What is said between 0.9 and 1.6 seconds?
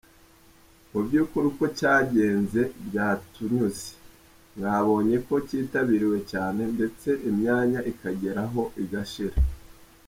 Mu by’ukuri